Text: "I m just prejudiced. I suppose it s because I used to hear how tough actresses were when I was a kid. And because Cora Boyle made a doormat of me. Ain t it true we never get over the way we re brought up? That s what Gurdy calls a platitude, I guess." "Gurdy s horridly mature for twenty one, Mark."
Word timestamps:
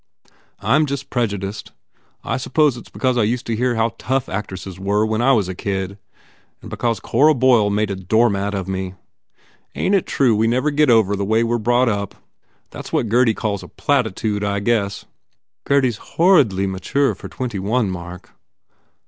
"I 0.61 0.75
m 0.77 0.87
just 0.87 1.11
prejudiced. 1.11 1.73
I 2.23 2.37
suppose 2.37 2.75
it 2.75 2.87
s 2.87 2.91
because 2.91 3.19
I 3.19 3.23
used 3.23 3.45
to 3.45 3.55
hear 3.55 3.75
how 3.75 3.93
tough 3.99 4.29
actresses 4.29 4.79
were 4.79 5.05
when 5.05 5.21
I 5.21 5.31
was 5.33 5.47
a 5.47 5.53
kid. 5.53 5.99
And 6.59 6.71
because 6.71 6.99
Cora 6.99 7.35
Boyle 7.35 7.69
made 7.69 7.91
a 7.91 7.95
doormat 7.95 8.55
of 8.55 8.67
me. 8.67 8.95
Ain 9.75 9.91
t 9.91 9.99
it 9.99 10.07
true 10.07 10.35
we 10.35 10.47
never 10.47 10.71
get 10.71 10.89
over 10.89 11.15
the 11.15 11.23
way 11.23 11.43
we 11.43 11.53
re 11.53 11.59
brought 11.59 11.87
up? 11.87 12.15
That 12.71 12.85
s 12.87 12.91
what 12.91 13.09
Gurdy 13.09 13.35
calls 13.35 13.61
a 13.61 13.67
platitude, 13.67 14.43
I 14.43 14.59
guess." 14.59 15.05
"Gurdy 15.65 15.89
s 15.89 15.97
horridly 15.97 16.65
mature 16.65 17.13
for 17.13 17.29
twenty 17.29 17.59
one, 17.59 17.91
Mark." 17.91 18.31